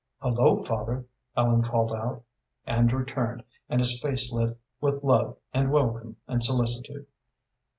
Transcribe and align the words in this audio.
"Hullo, 0.23 0.57
father!" 0.57 1.05
Ellen 1.37 1.61
called 1.61 1.93
out. 1.93 2.23
Andrew 2.65 3.05
turned, 3.05 3.43
and 3.69 3.79
his 3.79 4.01
face 4.01 4.31
lit 4.31 4.57
with 4.79 5.03
love 5.03 5.37
and 5.53 5.71
welcome 5.71 6.15
and 6.27 6.43
solicitude. 6.43 7.05